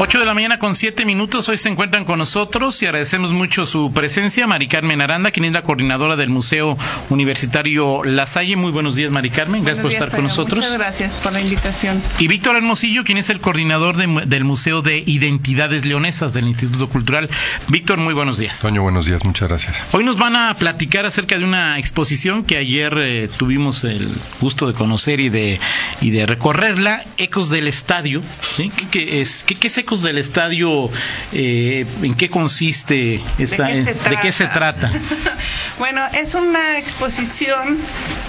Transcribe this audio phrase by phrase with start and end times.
[0.00, 1.48] 8 de la mañana con 7 minutos.
[1.48, 4.46] Hoy se encuentran con nosotros y agradecemos mucho su presencia.
[4.46, 6.78] Mari Carmen Aranda, quien es la coordinadora del Museo
[7.10, 8.54] Universitario La Salle.
[8.54, 9.64] Muy buenos días, Mari Carmen.
[9.64, 10.60] Gracias por estar con nosotros.
[10.60, 12.00] Muchas gracias por la invitación.
[12.20, 17.28] Y Víctor Hermosillo, quien es el coordinador del Museo de Identidades Leonesas del Instituto Cultural.
[17.66, 18.60] Víctor, muy buenos días.
[18.60, 19.24] Toño, buenos días.
[19.24, 19.82] Muchas gracias.
[19.90, 24.08] Hoy nos van a platicar acerca de una exposición que ayer eh, tuvimos el
[24.40, 25.58] gusto de conocer y de,
[26.00, 28.22] y de recorrerla, Ecos del Estadio.
[28.56, 28.70] ¿sí?
[28.92, 30.90] ¿Qué, es, qué, qué del estadio,
[31.32, 33.22] eh, ¿en qué consiste?
[33.38, 34.92] Esta, ¿De, qué se trata?
[35.78, 37.78] bueno, es una exposición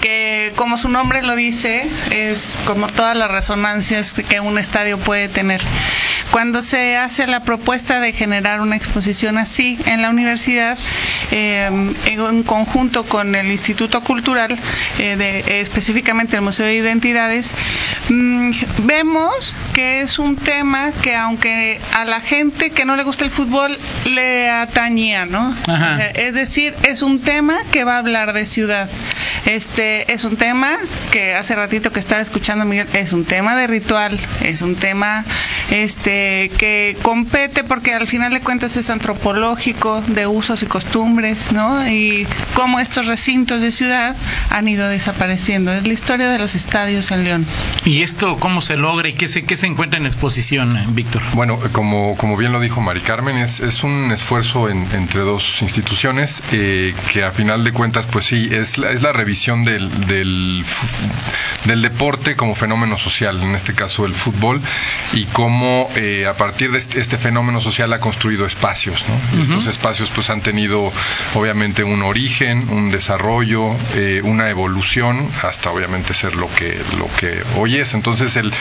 [0.00, 5.28] que, como su nombre lo dice, es como todas las resonancias que un estadio puede
[5.28, 5.60] tener.
[6.30, 10.78] Cuando se hace la propuesta de generar una exposición así en la universidad,
[11.30, 11.68] eh,
[12.06, 14.58] en conjunto con el Instituto Cultural,
[14.98, 17.52] eh, de, específicamente el Museo de Identidades,
[18.08, 18.50] mmm,
[18.84, 21.49] vemos que es un tema que aunque
[21.94, 25.54] a la gente que no le gusta el fútbol le atañía, ¿no?
[26.14, 28.88] Es decir, es un tema que va a hablar de ciudad.
[29.46, 30.76] Este es un tema
[31.10, 35.24] que hace ratito que estaba escuchando Miguel, es un tema de ritual, es un tema
[35.70, 41.88] este que compete porque al final de cuentas es antropológico de usos y costumbres, ¿no?
[41.88, 44.14] Y cómo estos recintos de ciudad
[44.50, 45.72] han ido desapareciendo.
[45.72, 47.46] Es la historia de los estadios en León.
[47.84, 51.22] ¿Y esto cómo se logra y qué se, qué se encuentra en exposición, eh, Víctor?
[51.32, 56.42] Bueno, como, como bien lo dijo Mari Carmen, es, es un esfuerzo entre dos instituciones
[56.52, 59.29] eh, que a final de cuentas, pues sí, es la, es la revisión
[59.64, 60.64] del, del,
[61.64, 64.60] del, deporte como fenómeno social, en este caso el fútbol,
[65.12, 69.04] y cómo eh, a partir de este, este, fenómeno social ha construido espacios.
[69.08, 69.42] ¿no?
[69.42, 70.92] Estos espacios pues han tenido
[71.34, 77.42] obviamente un origen, un desarrollo, eh, una evolución, hasta obviamente ser lo que, lo que
[77.56, 77.94] hoy es.
[77.94, 78.52] Entonces el,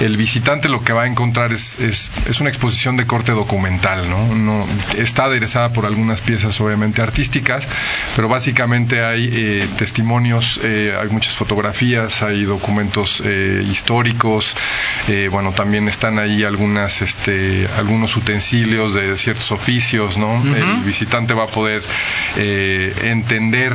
[0.00, 4.08] el visitante lo que va a encontrar es, es es una exposición de corte documental,
[4.08, 4.34] ¿no?
[4.34, 4.66] no
[4.96, 7.68] está aderezada por algunas piezas obviamente artísticas,
[8.16, 10.17] pero básicamente hay eh, testimonios,
[10.62, 14.56] eh, hay muchas fotografías, hay documentos eh, históricos,
[15.30, 20.42] bueno, también están ahí algunas, este, algunos utensilios de ciertos oficios, ¿no?
[20.54, 21.82] El visitante va a poder
[22.36, 23.74] entender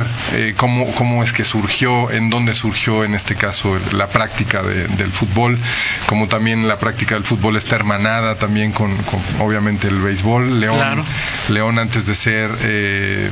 [0.56, 5.58] cómo, cómo es que surgió, en dónde surgió en este caso la práctica del fútbol,
[6.06, 8.94] como también la práctica del fútbol está hermanada también con,
[9.40, 10.60] obviamente el béisbol.
[10.60, 11.02] León,
[11.48, 13.30] León antes de ser eh,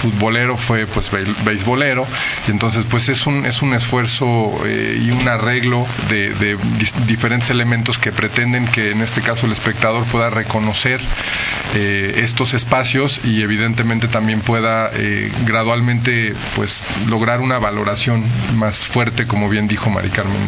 [0.00, 1.10] futbolero fue pues
[1.44, 2.06] beisbolero
[2.46, 6.56] y entonces pues es un es un esfuerzo eh, y un arreglo de,
[7.06, 11.00] diferentes elementos que pretenden que en este caso el espectador pueda reconocer
[11.74, 14.90] eh, estos espacios y evidentemente también pueda
[15.44, 18.24] gradualmente pues lograr una valoración
[18.56, 20.40] más fuerte como bien dijo Mari Carmen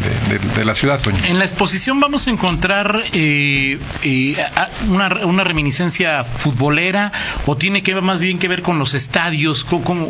[0.54, 1.00] de, la ciudad.
[1.24, 3.02] En la exposición vamos a encontrar
[4.88, 7.12] una, una, reminiscencia futbolera
[7.46, 9.66] o tiene que ver más bien que ver con los estadios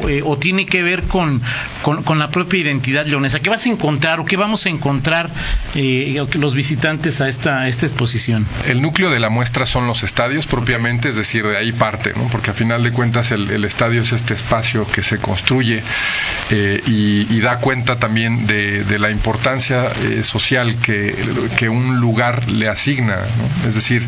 [0.08, 1.42] eh, o tiene que ver con,
[1.82, 3.40] con, la propia identidad leonesa?
[3.40, 5.30] ¿Qué vas a encontrar o qué vamos a encontrar
[5.74, 8.46] eh, los visitantes a esta, esta exposición?
[8.66, 12.28] El núcleo de la muestra son los estadios propiamente, es decir, de ahí parte, ¿no?
[12.28, 15.82] porque a final de cuentas el, estadio es este espacio que se construye
[16.50, 19.92] eh, y, da cuenta también de, de la importancia
[20.22, 21.14] social que,
[21.56, 23.16] que un lugar le asigna.
[23.16, 23.68] ¿no?
[23.68, 24.06] Es decir,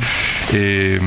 [0.53, 1.01] eh,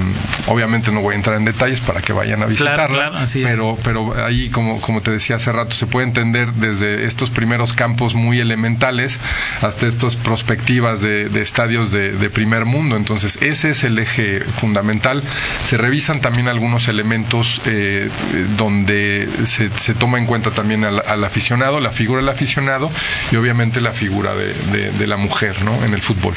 [0.47, 4.49] obviamente no voy a entrar en detalles para que vayan a visitarla, pero, pero ahí,
[4.49, 9.19] como, como te decía hace rato, se puede entender desde estos primeros campos muy elementales
[9.61, 12.97] hasta estas perspectivas de, estadios de, primer mundo.
[12.97, 15.23] Entonces, ese es el eje fundamental.
[15.65, 18.09] Se revisan también algunos elementos eh,
[18.57, 22.89] donde se, se, toma en cuenta también al, aficionado, la figura del aficionado
[23.31, 25.73] y obviamente la figura de, de la mujer ¿no?
[25.85, 26.33] en el fútbol.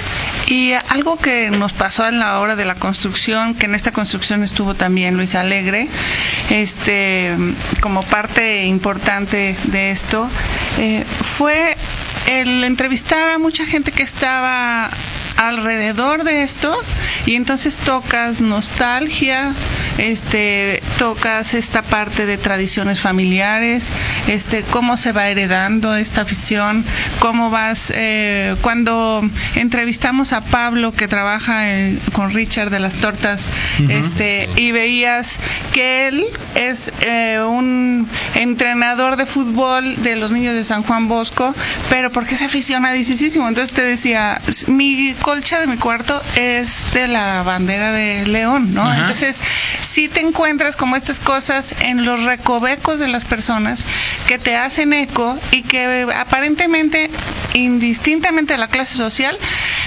[0.48, 4.42] Y algo que nos pasó en la hora de la construcción, que en esta construcción
[4.42, 5.88] estuvo también Luis Alegre,
[6.50, 7.34] este,
[7.80, 10.28] como parte importante de esto,
[10.78, 11.77] eh, fue
[12.27, 14.91] el entrevistar a mucha gente que estaba
[15.36, 16.77] alrededor de esto
[17.27, 19.53] y entonces tocas nostalgia,
[19.98, 23.88] este, tocas esta parte de tradiciones familiares,
[24.28, 26.84] este, cómo se va heredando esta afición,
[27.18, 29.22] cómo vas, eh, cuando
[29.54, 31.65] entrevistamos a Pablo que trabaja
[32.12, 33.44] con Richard de las tortas,
[33.88, 35.36] este, y veías
[35.72, 41.54] que él es eh, un entrenador de fútbol de los niños de San Juan Bosco,
[41.91, 47.42] pero porque es aficionadísimo, entonces te decía, mi colcha de mi cuarto es de la
[47.42, 48.94] bandera de León, ¿no?
[48.94, 49.40] Entonces,
[49.82, 53.82] si te encuentras como estas cosas en los recovecos de las personas
[54.28, 57.10] que te hacen eco y que aparentemente,
[57.54, 59.36] indistintamente de la clase social,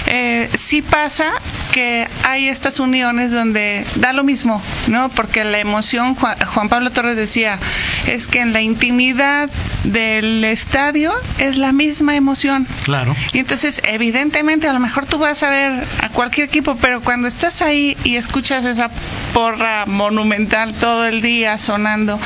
[0.08, 1.30] eh, sí pasa
[1.72, 5.08] que hay estas uniones donde da lo mismo, ¿no?
[5.08, 7.58] Porque la emoción, Juan Pablo Torres decía,
[8.06, 9.48] es que en la intimidad
[9.84, 12.66] del estadio es la misma emoción.
[12.84, 13.16] Claro.
[13.32, 17.28] Y entonces, evidentemente, a lo mejor tú vas a ver a cualquier equipo, pero cuando
[17.28, 18.90] estás ahí y escuchas esa
[19.32, 22.18] porra monumental todo el día sonando,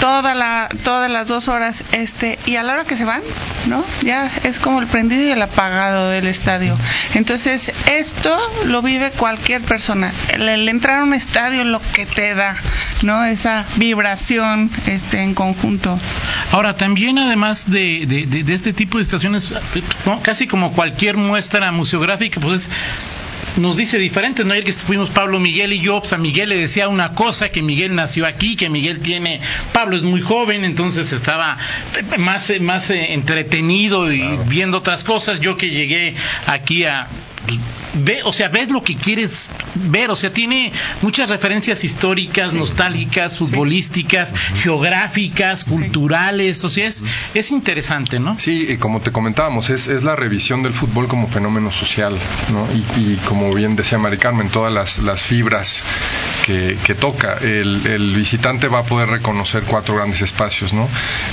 [0.00, 3.22] toda la, todas las dos horas, este, y a la hora que se van,
[3.66, 3.84] ¿no?
[4.02, 6.76] Ya es como el prendido y el apagado del estadio.
[7.14, 10.12] Entonces, esto lo vive cualquier persona.
[10.32, 12.56] El, entrar a un estadio lo que te da,
[13.02, 13.24] ¿no?
[13.24, 15.98] Esa vibración este, en conjunto.
[16.52, 19.52] Ahora, también además de, de, este tipo de estaciones,
[20.22, 22.70] casi como cualquier muestra museográfica, pues
[23.56, 24.52] nos dice diferente, ¿no?
[24.52, 27.62] Ayer que fuimos Pablo, Miguel y yo, pues a Miguel le decía una cosa, que
[27.62, 29.40] Miguel nació aquí, que Miguel tiene,
[29.72, 31.56] Pablo es muy joven, entonces estaba
[32.18, 36.14] más, más eh, entretenido y viendo otras cosas, yo que llegué
[36.46, 37.08] aquí a
[38.04, 40.72] ve, o sea, ves lo que quieres ver, o sea, tiene
[41.02, 47.02] muchas referencias históricas, nostálgicas, futbolísticas, geográficas, culturales, o sea, es,
[47.34, 48.38] es interesante, ¿no?
[48.38, 52.16] Sí, como te comentábamos, es, es la revisión del fútbol como fenómeno social,
[52.52, 52.66] ¿no?
[52.96, 55.82] Y, como bien decía Mari Carmen, todas las, las fibras
[56.44, 57.34] que, que toca.
[57.40, 60.88] El, el, visitante va a poder reconocer cuatro grandes espacios, ¿no?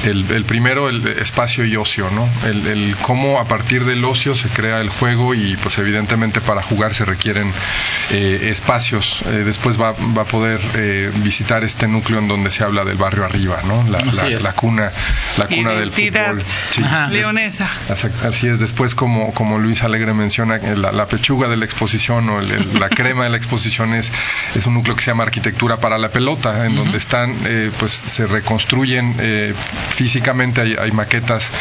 [0.06, 2.28] El, el primero, el espacio y ocio, ¿no?
[2.48, 6.03] El, el cómo a partir del ocio se crea el juego y pues evidentemente
[6.42, 7.52] para jugar se requieren
[8.12, 9.24] eh, espacios.
[9.26, 12.98] Eh, después va, va, a poder eh, visitar este núcleo en donde se habla del
[12.98, 13.84] barrio arriba, ¿no?
[13.90, 14.92] La, la, cuna,
[15.38, 16.44] la cuna del fútbol.
[17.12, 17.70] leonesa.
[17.90, 18.60] Así es.
[18.60, 23.30] Después, como, como Luis Alegre menciona, la, pechuga de la exposición o la crema de
[23.30, 24.12] la exposición es,
[24.56, 27.36] es un núcleo que se llama arquitectura para la pelota, en donde están,
[27.80, 29.16] pues se reconstruyen
[29.90, 31.52] físicamente, hay, hay, maquetas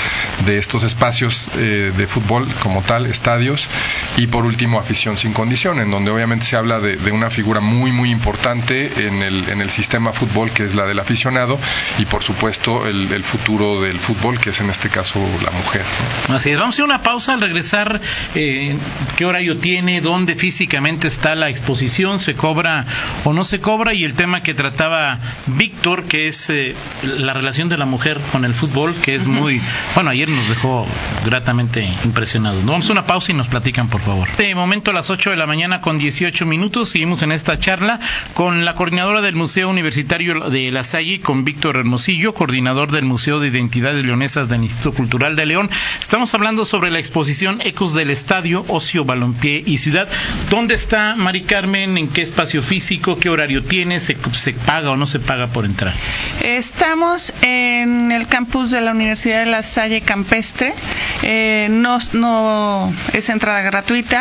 [0.44, 3.68] de estos espacios de fútbol como tal, estadios,
[4.16, 7.92] y por último afición sin condición, en donde obviamente se habla de, una figura muy
[7.92, 11.58] muy importante en el, en el sistema fútbol que es la del aficionado
[11.98, 15.82] y por supuesto el, futuro del fútbol que es en este caso la mujer.
[16.30, 18.00] Así es, vamos a hacer una pausa al regresar,
[18.34, 18.74] eh,
[19.16, 22.86] qué horario tiene, dónde físicamente está la exposición, se cobra
[23.24, 27.68] o no se cobra y el tema que trataba Víctor, que es eh, la relación
[27.68, 29.60] de la mujer con el fútbol, que es muy,
[29.94, 30.86] bueno, ayer nos dejó
[31.26, 32.64] gratamente impresionados.
[32.64, 34.21] Vamos a una pausa y nos platican por favor.
[34.38, 37.98] De momento a las 8 de la mañana con 18 minutos seguimos en esta charla
[38.34, 43.40] con la coordinadora del Museo Universitario de La Salle, con Víctor Hermosillo, coordinador del Museo
[43.40, 45.70] de Identidades Leonesas del Instituto Cultural de León.
[46.00, 50.08] Estamos hablando sobre la exposición Ecos del Estadio, Ocio, Balompié y Ciudad.
[50.50, 51.98] ¿Dónde está Mari Carmen?
[51.98, 53.18] ¿En qué espacio físico?
[53.18, 54.00] ¿Qué horario tiene?
[54.00, 55.94] ¿Se, se paga o no se paga por entrar?
[56.42, 60.74] Estamos en el campus de la Universidad de La Salle Campestre.
[61.22, 64.11] Eh, no, no es entrada gratuita.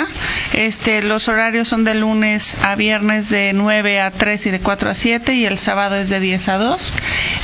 [0.53, 4.89] Este, los horarios son de lunes a viernes de 9 a 3 y de 4
[4.89, 6.93] a 7 y el sábado es de 10 a 2.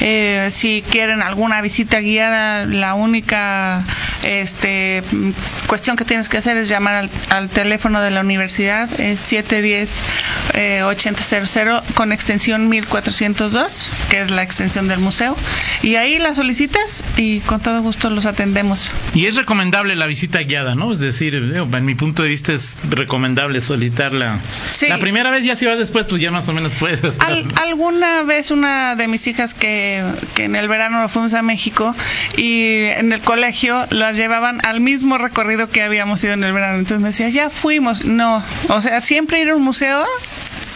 [0.02, 3.84] Eh, si quieren alguna visita guiada, la única
[4.24, 5.04] este,
[5.68, 12.12] cuestión que tienes que hacer es llamar al, teléfono de la universidad, es 710-8000 con
[12.12, 15.36] extensión 1402, que es la extensión del museo.
[15.81, 18.92] Y ahí la solicitas y con todo gusto los atendemos.
[19.14, 20.92] Y es recomendable la visita guiada, ¿no?
[20.92, 24.40] Es decir, en mi punto de vista es recomendable solicitarla.
[24.88, 27.02] La primera vez ya si vas después, pues ya más o menos puedes
[27.62, 30.04] alguna vez una de mis hijas que,
[30.36, 31.96] que en el verano fuimos a México
[32.36, 36.80] y en el colegio las llevaban al mismo recorrido que habíamos ido en el verano.
[36.80, 38.06] Entonces me decía, ya fuimos.
[38.06, 40.06] No, o sea, siempre ir a un museo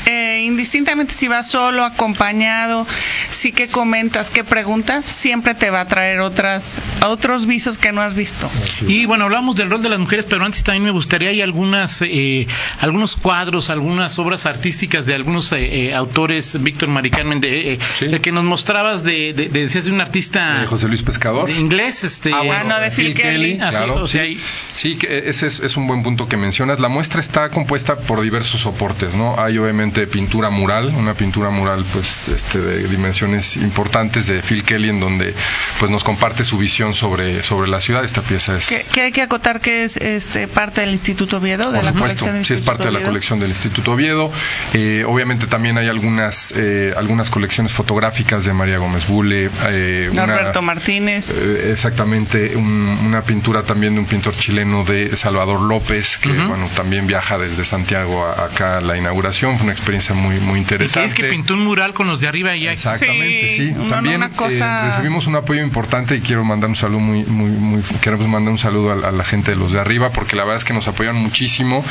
[0.06, 2.88] eh, indistintamente si vas solo, acompañado,
[3.32, 8.02] si que comentas, qué preguntas, siempre te va a traer otras, otros visos que no
[8.02, 8.50] has visto.
[8.88, 12.02] Y bueno, hablamos del rol de las mujeres, pero antes también me gustaría, hay algunas,
[12.02, 12.48] eh,
[12.80, 18.44] algunos cuadros, algunas obras artísticas de algunos eh, autores, Víctor Maricarmen, de, de, que nos
[18.44, 20.66] mostrabas de, de, decías de un artista...
[20.68, 21.50] José Luis Pescador.
[21.50, 22.34] inglés, este...
[22.34, 23.60] Ah, bueno, de Phil, Kelly.
[23.62, 24.40] Ah, claro, sí,
[24.76, 26.80] sí, que ese es, es un buen punto que mencionas.
[26.80, 29.40] La muestra está compuesta por diversos soportes, ¿no?
[29.40, 34.64] Hay obviamente pintura mural, una pintura mural pues este de dimensión declaraciones importantes de Phil
[34.64, 35.34] Kelly en donde
[35.80, 38.04] pues nos comparte su visión sobre, sobre la ciudad.
[38.04, 38.68] Esta pieza es...
[38.92, 42.26] Que, hay que acotar que es este, parte del Instituto Oviedo, de por la supuesto,
[42.26, 44.32] colección del sí es parte de la colección del Instituto Oviedo.
[44.74, 49.50] Eh, obviamente también hay algunas, eh, algunas colecciones fotográficas de María Gómez Bule.
[49.70, 51.30] Eh, Norberto Martínez.
[51.30, 57.08] Eh, exactamente, una pintura también de un pintor chileno de Salvador López, que bueno, también
[57.08, 59.58] viaja desde Santiago a, acá a la inauguración.
[59.58, 61.08] Fue una experiencia muy, muy interesante.
[61.08, 63.74] es que pintó un mural con los de arriba y Exactamente, sí.
[63.90, 68.52] también recibimos un apoyo importante y quiero mandar un saludo muy, muy, muy queremos mandar
[68.52, 70.88] un saludo a, la gente de los de arriba porque la verdad es que nos
[70.88, 71.84] apoyan muchísimo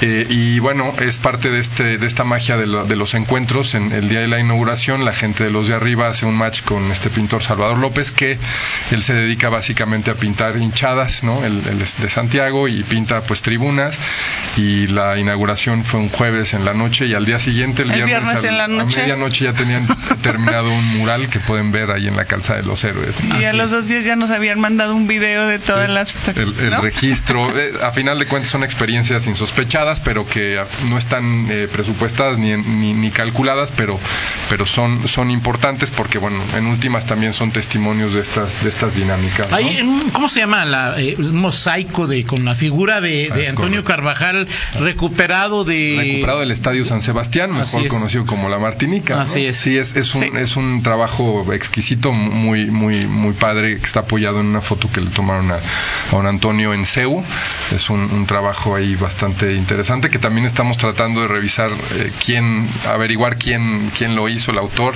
[0.00, 4.08] y bueno, es parte de este de esta magia de, de los encuentros en el
[4.08, 5.04] día de la inauguración.
[5.04, 8.38] La gente de los de arriba hace un match con este pintor Salvador López, que
[8.90, 11.44] él se dedica básicamente a pintar hinchadas, ¿no?
[11.44, 13.98] El, de Santiago y pinta pues tribunas.
[14.56, 18.44] Y la inauguración fue un jueves en la noche y al día siguiente, el, viernes,
[18.44, 18.98] en la noche.
[18.98, 19.86] a medianoche ya tenían
[20.22, 23.14] terminado un mural que pueden ver ahí en la calzada de los héroes.
[23.40, 26.16] Y a los dos días ya nos habían mandado un video de todas las...
[26.36, 31.68] El, registro, eh, a final de cuentas son experiencias insospechadas, pero que no están eh,
[31.70, 33.98] presupuestadas ni, ni, calculadas, pero,
[34.48, 38.94] pero son, son importantes porque, bueno, en últimas también son testimonios de estas, de estas
[38.94, 39.48] dinámicas.
[40.12, 44.46] ¿Cómo se llama la, eh, un mosaico de con la figura de, de Antonio Carvajal
[44.78, 49.22] recuperado de recuperado del Estadio San Sebastián, mejor conocido como la Martinica.
[49.22, 49.56] Así es.
[49.56, 54.40] Sí, es, es un, es un trabajo exquisito, muy, muy, muy padre, que está apoyado
[54.40, 55.58] en una foto que le tomaron a,
[56.10, 57.22] a un Antonio en CEU.
[57.74, 62.68] Es un, un, trabajo ahí bastante interesante que también estamos tratando de revisar eh, quién,
[62.88, 64.94] averiguar quién, quién lo hizo, el autor.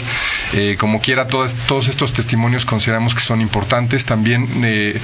[0.52, 4.04] Eh, como quiera, todas, todos estos testimonios consideramos que son importantes.
[4.04, 4.98] También eh,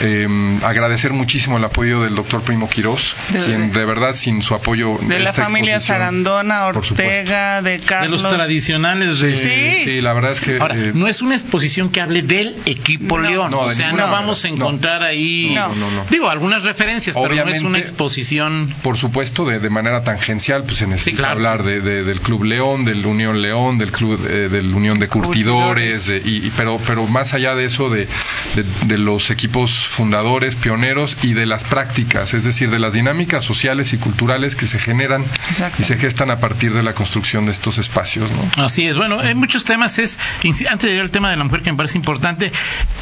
[0.00, 3.14] eh, agradecer muchísimo el apoyo del doctor Primo Quirós,
[3.44, 4.98] quien de verdad sin su apoyo...
[5.02, 8.22] De la familia Sarandona, Ortega, de Carlos.
[8.22, 9.20] De los tradicionales.
[9.20, 9.36] De...
[9.36, 9.84] Sí.
[9.84, 10.58] sí, la verdad es que...
[10.58, 13.52] Ahora, no es una exposición que hable del equipo León.
[13.54, 15.52] o sea, no vamos a encontrar ahí...
[15.54, 15.70] No,
[16.10, 18.72] Digo, algunas referencias, pero no es una exposición...
[18.82, 23.04] Por supuesto, de, de manera tangencial, pues se necesita hablar de, del Club León, del
[23.04, 27.64] Unión León, del Club eh, del Unión de Curtidores, y, pero, pero más allá de
[27.64, 28.06] eso, de,
[28.86, 33.92] de, los equipos fundadores, pioneros y de las prácticas, es decir, de las dinámicas sociales
[33.92, 35.24] y culturales que se generan
[35.78, 38.30] y se gestan a partir de la construcción de estos espacios.
[38.30, 38.64] ¿no?
[38.64, 38.96] Así es.
[38.96, 40.18] Bueno, en muchos temas es,
[40.68, 42.52] antes de ir al tema de la mujer que me parece importante,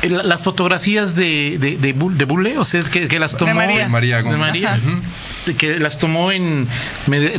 [0.02, 4.22] las fotografías de, de, de, Bulle, o sea, es que, las tomó de María,
[5.58, 6.66] que las tomó en,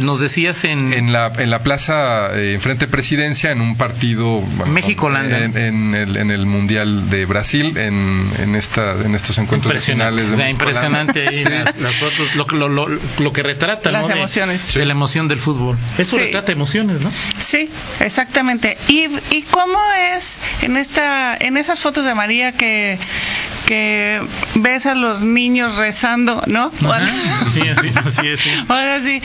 [0.01, 0.93] nos decías en...
[0.93, 4.41] En la, en la plaza, eh, enfrente Presidencia, en un partido...
[4.67, 5.43] México-Holanda.
[5.43, 10.38] En, el, en el Mundial de Brasil, en, en, esta, en estos encuentros nacionales.
[10.38, 11.43] De impresionante ahí,
[11.79, 14.74] las, fotos, lo, lo, lo, que retrata las emociones.
[14.74, 15.77] De, la emoción del fútbol.
[16.05, 17.12] Eso retrata emociones, ¿no?
[17.39, 17.69] Sí,
[18.00, 18.77] exactamente.
[18.88, 19.77] ¿Y, y cómo
[20.15, 22.97] es en, esta, en esas fotos de María que
[23.65, 24.22] que
[24.55, 26.72] ves a los niños rezando, ¿no?
[27.51, 27.62] Sí,
[28.05, 28.41] así, es.
[28.67, 29.22] Ahora sí,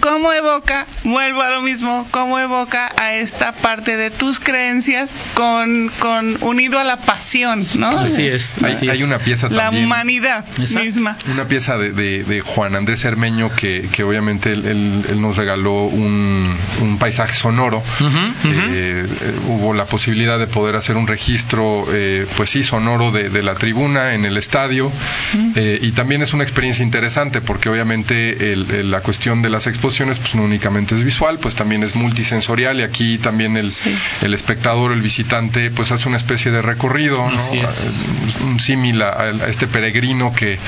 [0.00, 5.90] ¿cómo evoca, vuelvo a lo mismo, cómo evoca a esta parte de tus creencias con,
[5.98, 7.88] con unido a la pasión, ¿no?
[7.88, 8.56] Así es.
[8.62, 9.64] hay, una pieza también.
[9.64, 11.16] La humanidad misma.
[11.30, 16.56] Una pieza de, de, Juan Andrés Hermeño que, que obviamente él, él, nos regaló un,
[16.80, 17.82] un paisaje sonoro.
[18.44, 19.06] Eh,
[19.46, 23.54] hubo la posibilidad de poder hacer un registro, eh, pues sí, sonoro de, de la
[23.68, 24.90] tribuna, en el estadio,
[25.54, 30.34] eh, y también es una experiencia interesante porque obviamente la cuestión de las exposiciones pues
[30.34, 33.70] no únicamente es visual, pues también es multisensorial y aquí también el,
[34.22, 37.22] el espectador, el visitante, pues hace una especie de recorrido,
[38.40, 40.58] un símil a, este peregrino que,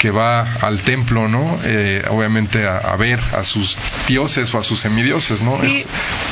[0.00, 1.58] que va al templo, ¿no?
[1.64, 3.76] Eh, obviamente a, ver a sus
[4.06, 5.58] dioses o a sus semidioses, ¿no?
[5.62, 5.84] Y,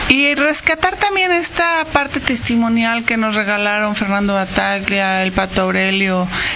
[0.09, 6.06] y rescatar también esta parte testimonial que nos regalaron Fernando Bataglia, el Pato Aurelio,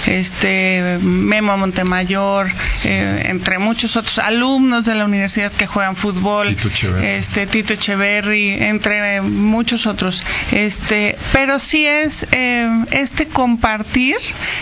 [0.06, 2.50] este Memo Montemayor,
[2.84, 8.50] eh, entre muchos otros alumnos de la universidad que juegan fútbol, Tito este Tito Echeverry,
[8.62, 10.22] entre muchos otros.
[10.52, 14.16] Este, pero sí es eh, este compartir,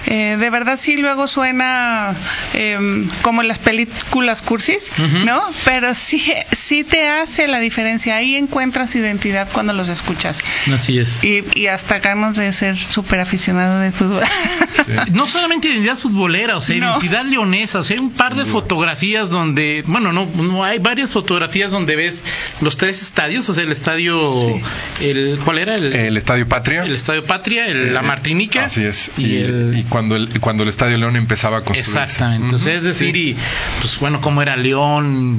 [0.06, 2.14] eh, de verdad sí luego suena
[2.54, 4.90] em, como en las películas cursis,
[5.24, 5.42] ¿no?
[5.64, 8.16] Pero sí, sí te hace la diferencia.
[8.16, 10.38] Ahí encuentras identidad cuando los escuchas.
[10.72, 11.22] Así es.
[11.24, 14.22] Y, y hasta ganas de ser súper aficionado de fútbol.
[15.12, 16.90] No, solamente identidad futbolera, o sea, No.
[16.92, 21.10] identidad leonesa, o sea, hay un par de fotografías donde, bueno, no, no hay varias
[21.10, 22.24] fotografías donde ves
[22.60, 24.60] los tres estadios, o sea, el estadio,
[25.02, 25.74] el, ¿cuál era?
[25.76, 26.84] El, El Estadio Patria.
[26.84, 28.64] el estadio Patria, el- la Eh, Martinica.
[28.66, 29.10] Así es.
[29.18, 31.90] Y, Y, el- y cuando, el, cuando el Estadio León empezaba a construirse.
[32.02, 32.44] Exactamente.
[32.46, 33.36] Entonces, es decir, y
[33.80, 35.38] pues bueno, cómo era León,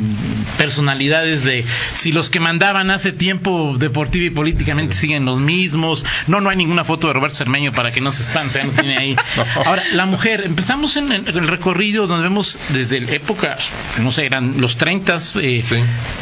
[0.58, 6.06] personalidades de si los que mandaban hace tiempo deportivo y políticamente siguen los mismos.
[6.28, 8.64] No, no hay ninguna foto de Roberto Cermeño para que no se espante, o sea,
[8.66, 9.16] no tiene ahí.
[9.66, 13.58] Ahora, la mujer, empezamos en el, recorrido donde vemos desde la época,
[14.00, 15.76] no sé, eran los 30 eh, Sí.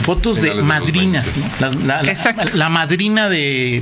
[0.04, 1.70] fotos de Finales de los madrinas, ¿no?
[1.70, 2.50] La, la- la- Exacto.
[2.54, 3.82] la madrina de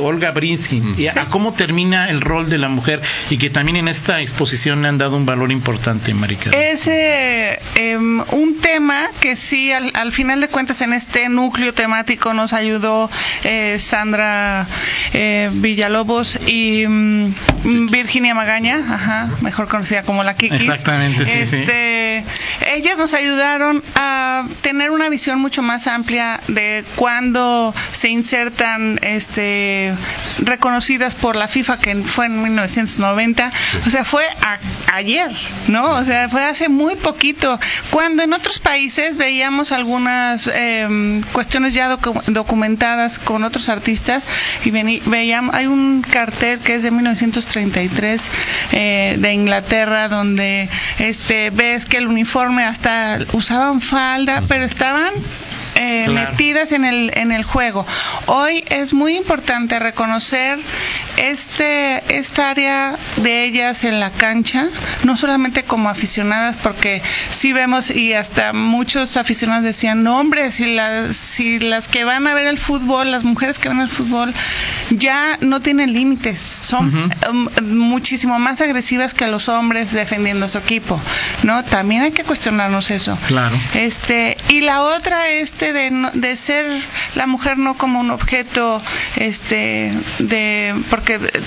[0.00, 3.00] Olga Brinsky y a, a cómo termina el rol de la mujer
[3.30, 6.50] y que también en esta exposición le han dado un valor importante, Marica.
[6.50, 11.74] Es eh, em, un tema que sí, al, al final de cuentas, en este núcleo
[11.74, 13.10] temático nos ayudó
[13.44, 14.66] eh, Sandra
[15.12, 17.34] eh, Villalobos y mm,
[18.02, 20.56] Virginia Magaña, ajá, mejor conocida como la Kiki.
[20.56, 21.64] Exactamente, sí, sí.
[22.66, 29.92] Ellas nos ayudaron a tener una visión mucho más amplia de cuándo se insertan este,
[30.38, 33.52] reconocidas por la FIFA, que fue en 1990.
[33.86, 34.58] O sea, fue a-
[34.96, 35.30] ayer,
[35.68, 35.96] ¿no?
[35.96, 37.58] O sea, fue hace muy poquito.
[37.90, 44.22] Cuando en otros países veíamos algunas em, cuestiones ya docu- documentadas con otros artistas
[44.64, 48.22] y veíamos, hay un cartel que es de 1933
[48.72, 55.12] eh, de Inglaterra donde este ves que el uniforme hasta usaban falda, pero estaban
[55.74, 56.30] eh, Claro.
[56.30, 57.86] metidas en el en el juego.
[58.26, 60.58] Hoy es muy importante reconocer
[61.16, 64.68] este esta área de ellas en la cancha,
[65.04, 70.74] no solamente como aficionadas, porque sí vemos y hasta muchos aficionados decían, no hombre, si
[70.74, 74.32] las si las que van a ver el fútbol, las mujeres que van al fútbol
[74.90, 81.00] ya no tienen límites, son um, muchísimo más agresivas que los hombres defendiendo su equipo,
[81.42, 81.64] ¿no?
[81.64, 83.18] También hay que cuestionarnos eso.
[83.26, 83.58] Claro.
[83.74, 86.66] Este, y la otra este de, de ser
[87.14, 88.82] la mujer no como un objeto
[89.16, 91.01] este de porque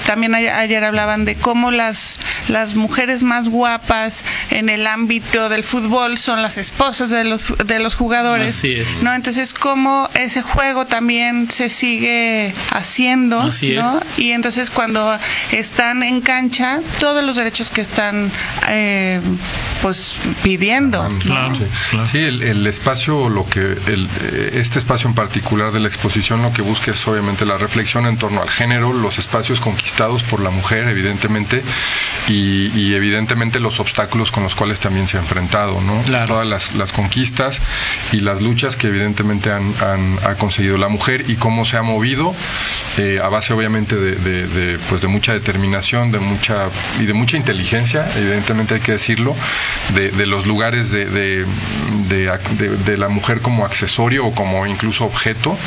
[0.06, 2.18] también a- ayer hablaban de cómo las
[2.50, 7.80] las mujeres más guapas en el ámbito del fútbol son las esposas de los de
[7.80, 9.04] los jugadores, Así es.
[9.04, 9.14] ¿no?
[9.14, 14.00] Entonces cómo ese juego también se sigue haciendo, Así ¿no?
[14.00, 14.20] es.
[14.20, 15.18] Y entonces cuando
[15.52, 18.32] están en cancha todos los derechos que están
[18.68, 19.20] eh,
[19.82, 21.20] pues pidiendo, Ah, ¿no?
[21.20, 22.08] Claro, Sí, claro.
[22.08, 26.42] Sí, el, el espacio, lo que el, eh, este espacio en particular de la exposición,
[26.42, 30.42] lo que busca es obviamente la reflexión en torno al género, los espacios conquistados por
[30.42, 31.62] la mujer, evidentemente,
[32.28, 36.02] y, y evidentemente los obstáculos con los cuales también se ha enfrentado, ¿no?
[36.04, 36.28] Claro.
[36.36, 37.62] Todas las, las conquistas
[38.12, 41.82] y las luchas que evidentemente han, han- ha conseguido la mujer y cómo se ha
[41.84, 42.34] movido
[42.98, 47.14] eh, a base obviamente de, de- de, pues de mucha determinación, de mucha y de
[47.14, 49.36] mucha inteligencia, evidentemente hay que decirlo,
[49.94, 51.46] de, de los lugares de, de,
[52.10, 55.58] de ac- de- de la mujer como accesorio o como incluso objeto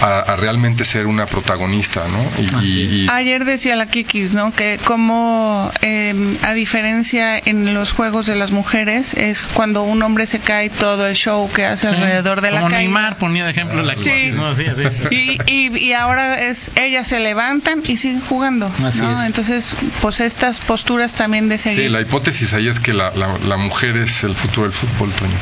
[0.00, 2.24] a, a realmente ser una protagonista, ¿no?
[2.42, 4.52] Y, y- y- Ayer decía la Kikis, ¿no?
[4.52, 10.26] Que como eh, a diferencia en los juegos de las mujeres es cuando un hombre
[10.26, 11.94] se cae todo el show que hace Sí.
[11.94, 12.80] alrededor de la Como caída.
[12.82, 14.10] Neymar ponía de ejemplo la Sí.
[14.10, 14.48] Kikis, ¿no?
[14.48, 14.82] Así, así.
[15.10, 19.18] Y, y, y ahora es ellas se levantan y siguen jugando, Así ¿no?
[19.18, 19.26] es.
[19.26, 19.70] Entonces,
[20.02, 21.84] pues estas posturas también de seguir.
[21.84, 25.10] sí, la hipótesis ahí es que la, la- la mujer es el futuro del fútbol,
[25.12, 25.32] Toño.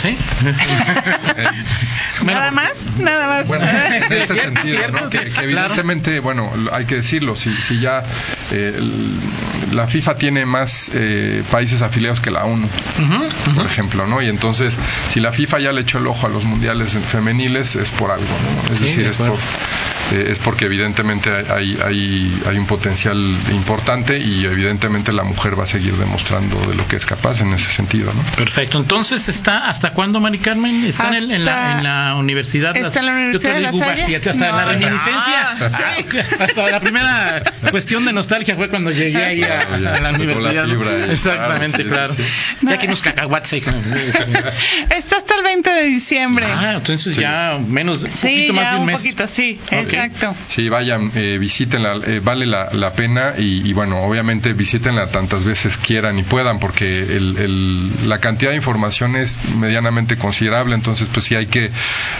[0.00, 0.14] ¿Sí?
[2.24, 3.48] Nada más, nada más.
[3.48, 5.10] Bueno, en este Cierto, sentido, ¿no?
[5.10, 5.42] que, claro.
[5.42, 8.02] evidentemente, bueno, hay que decirlo, si, si ya
[8.50, 12.68] eh, el- la FIFA tiene más eh, países afiliados que la ONU,
[13.54, 14.20] por ejemplo, ¿no?
[14.22, 17.90] Y entonces, si la FIFA ya le echó el ojo a los mundiales femeniles, es
[17.90, 18.72] por algo, ¿no?
[18.74, 19.38] Es Sí, decir, de es, por,
[20.12, 23.16] eh, es porque evidentemente hay, hay, hay un potencial
[23.52, 27.52] importante y evidentemente la mujer va a seguir demostrando de lo que es capaz en
[27.54, 28.22] ese sentido, ¿no?
[28.36, 28.78] Perfecto.
[28.78, 30.84] Entonces, ¿está hasta cuándo, Mari Carmen?
[30.84, 32.76] ¿Está en, el- en la, Hasta- en la universidad?
[32.76, 33.84] ¿Está en la Yo te Universidad de La digo,
[34.30, 35.12] hasta No, la reminiscencia.
[35.14, 37.21] Ah, Ah, Hasta la primera
[37.70, 40.66] cuestión de nostalgia fue cuando llegué ahí a, a la la universidad.
[40.66, 40.74] ¿no?
[40.74, 42.14] fibra Exactamente, claro, claro.
[42.14, 42.22] sí,
[42.60, 43.62] sí, Ya que unos cacahuates ahí.
[44.96, 46.46] Está hasta el 20 de diciembre.
[46.48, 48.96] Ah, entonces ya menos, un sí, poquito más ya de un un mes.
[48.96, 50.34] poquito, sí, exacto.
[50.48, 55.44] Sí, vayan, eh, visítenla, eh, vale la, la pena y, y, bueno, obviamente visítenla tantas
[55.44, 61.08] veces quieran y puedan porque el, el- la cantidad de información es medianamente considerable, entonces
[61.12, 61.70] pues sí hay que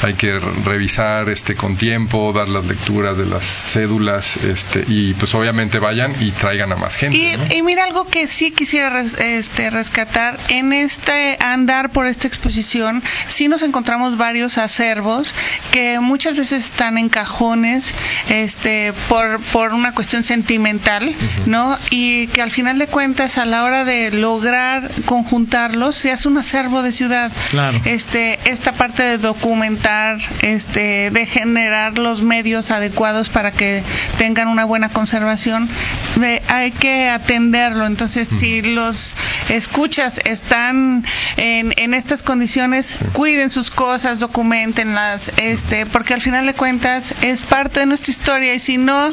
[0.02, 5.34] hay que revisar este con tiempo, dar las lecturas de las cédulas, este, y pues
[5.34, 7.16] obviamente vayan y traigan a más gente.
[7.16, 13.02] Y, y mira algo que sí quisiera este, rescatar, en este andar por esta exposición,
[13.28, 15.34] sí nos encontramos varios acervos
[15.70, 17.94] que muchas veces están en cajones,
[18.28, 21.14] este, por, por una cuestión sentimental,
[21.46, 21.78] ¿no?
[21.90, 26.36] Y que al final de cuentas, a la hora de lograr conjuntarlos, se hace un
[26.36, 27.32] acervo de ciudad.
[27.50, 27.80] Claro.
[27.86, 33.82] Este, esta parte de documentar, este, de generar los medios adecuados para que
[34.18, 35.68] tengan una buena conservación,
[36.16, 37.84] de, hay que atenderlo.
[37.86, 39.14] Entonces, si los
[39.50, 41.04] escuchas están
[41.36, 47.42] en, en estas condiciones, cuiden sus cosas, documentenlas, este, porque al final de cuentas es
[47.42, 49.12] parte de nuestra historia y si no,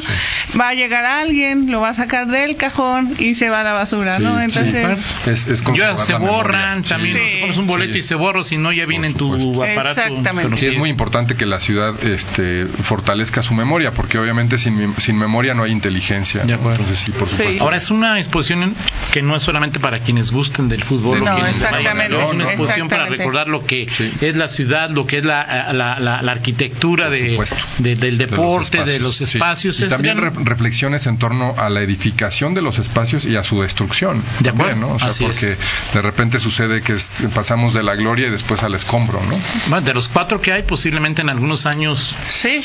[0.58, 3.74] va a llegar alguien, lo va a sacar del cajón y se va a la
[3.74, 4.38] basura, ¿no?
[4.38, 7.22] Sí, Entonces, Es, Ya se borran, también Sí.
[7.22, 7.98] no se pones un boleto Sí.
[7.98, 10.00] y se borra, si no ya viene en tu aparato.
[10.00, 10.42] Exactamente.
[10.44, 14.56] Pero Sí, sí es muy importante que la ciudad este, fortalezca su memoria, porque obviamente
[14.56, 16.44] sin, sin memoria no hay inteligencia.
[16.44, 16.52] ¿no?
[16.72, 17.36] Entonces, sí, por Sí.
[17.36, 17.64] supuesto.
[17.64, 18.74] Ahora es una exposición
[19.12, 22.30] que no es solamente para quienes gusten del fútbol, o No, quienes vayan, exactamente, es
[22.32, 24.12] una exposición para recordar lo que Sí.
[24.20, 27.38] es la ciudad, lo que es la, la, la- la arquitectura de,
[27.78, 29.24] del de los deporte, de los sí.
[29.24, 29.80] espacios.
[29.80, 33.36] Y Es también gran- re- reflexiones en torno a la edificación de los espacios y
[33.36, 34.22] a su destrucción.
[34.40, 34.94] De también, acuerdo, ¿no?
[34.94, 35.58] O sea, así porque es.
[35.94, 39.38] de repente sucede que es- pasamos de la gloria y después al escombro, ¿no?
[39.68, 42.60] Bueno, de los cuatro que hay, posiblemente en algunos años, sí.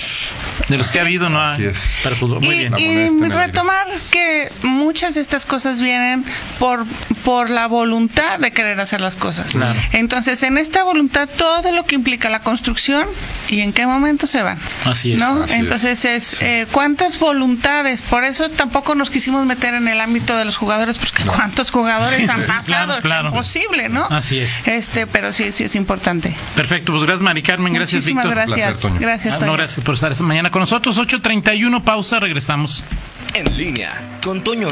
[0.69, 1.91] de los que ha habido, no Así hay es.
[2.03, 2.41] para el fútbol.
[2.41, 2.74] Muy y, bien.
[2.77, 3.29] Y aire.
[3.29, 3.88] retomar
[4.95, 6.23] muchas de estas cosas vienen
[6.58, 6.86] por,
[7.25, 9.51] por la voluntad de querer hacer las cosas.
[9.51, 9.77] Claro.
[9.91, 13.05] Entonces, en esta voluntad, todo lo que implica la construcción
[13.49, 14.58] y en qué momento se van.
[14.86, 15.19] Así es.
[15.19, 15.43] ¿no?
[15.43, 15.60] Así es.
[15.60, 18.01] Entonces, es, eh, ¿cuántas voluntades?
[18.03, 22.21] Por eso tampoco nos quisimos meter en el ámbito de los jugadores, porque ¿cuántos jugadores
[22.23, 23.01] Sí, han pasado?
[23.01, 23.27] claro.
[23.27, 24.05] Es imposible, ¿no?
[24.05, 24.65] Así es.
[24.65, 26.34] Este, pero sí, sí es importante.
[26.55, 28.45] Perfecto, pues gracias Mari Carmen, gracias Muchísimas Víctor.
[28.45, 28.67] gracias.
[28.69, 28.99] placer, Toño.
[29.01, 29.51] Gracias, Ah, Toño.
[29.51, 30.97] no, gracias por estar esta mañana con nosotros.
[30.97, 32.81] 8.31, pausa, regresamos.
[33.34, 33.91] En línea
[34.23, 34.71] con Toño